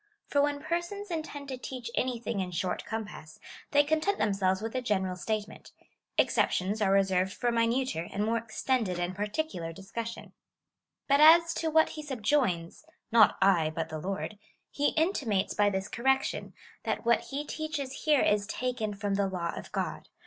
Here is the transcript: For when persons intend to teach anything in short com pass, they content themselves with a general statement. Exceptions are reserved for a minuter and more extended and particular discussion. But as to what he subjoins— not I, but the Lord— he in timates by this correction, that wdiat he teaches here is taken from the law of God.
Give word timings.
For 0.25 0.41
when 0.41 0.63
persons 0.63 1.11
intend 1.11 1.47
to 1.49 1.59
teach 1.59 1.91
anything 1.93 2.39
in 2.39 2.49
short 2.49 2.83
com 2.85 3.05
pass, 3.05 3.39
they 3.69 3.83
content 3.83 4.17
themselves 4.17 4.59
with 4.59 4.73
a 4.73 4.81
general 4.81 5.15
statement. 5.15 5.73
Exceptions 6.17 6.81
are 6.81 6.91
reserved 6.91 7.31
for 7.31 7.49
a 7.49 7.51
minuter 7.51 8.09
and 8.11 8.25
more 8.25 8.39
extended 8.39 8.97
and 8.97 9.15
particular 9.15 9.71
discussion. 9.71 10.33
But 11.07 11.19
as 11.19 11.53
to 11.53 11.69
what 11.69 11.89
he 11.89 12.01
subjoins— 12.01 12.83
not 13.11 13.37
I, 13.43 13.69
but 13.69 13.89
the 13.89 13.99
Lord— 13.99 14.39
he 14.71 14.87
in 14.97 15.13
timates 15.13 15.55
by 15.55 15.69
this 15.69 15.87
correction, 15.87 16.55
that 16.83 17.03
wdiat 17.03 17.25
he 17.29 17.45
teaches 17.45 18.05
here 18.05 18.21
is 18.21 18.47
taken 18.47 18.95
from 18.95 19.13
the 19.13 19.27
law 19.27 19.53
of 19.55 19.71
God. 19.71 20.09